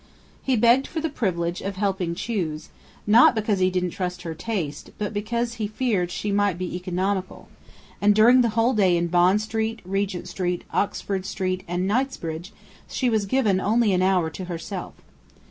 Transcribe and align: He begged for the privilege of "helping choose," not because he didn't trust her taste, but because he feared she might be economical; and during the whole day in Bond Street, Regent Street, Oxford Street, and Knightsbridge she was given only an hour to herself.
He 0.41 0.55
begged 0.57 0.87
for 0.87 0.99
the 0.99 1.11
privilege 1.11 1.61
of 1.61 1.75
"helping 1.75 2.15
choose," 2.15 2.69
not 3.05 3.35
because 3.35 3.59
he 3.59 3.69
didn't 3.69 3.91
trust 3.91 4.23
her 4.23 4.33
taste, 4.33 4.89
but 4.97 5.13
because 5.13 5.53
he 5.53 5.67
feared 5.67 6.09
she 6.09 6.31
might 6.31 6.57
be 6.57 6.75
economical; 6.75 7.49
and 8.01 8.15
during 8.15 8.41
the 8.41 8.49
whole 8.57 8.73
day 8.73 8.97
in 8.97 9.09
Bond 9.09 9.43
Street, 9.43 9.79
Regent 9.85 10.27
Street, 10.27 10.63
Oxford 10.73 11.23
Street, 11.27 11.63
and 11.67 11.85
Knightsbridge 11.87 12.51
she 12.87 13.11
was 13.11 13.27
given 13.27 13.61
only 13.61 13.93
an 13.93 14.01
hour 14.01 14.31
to 14.31 14.45
herself. 14.45 14.95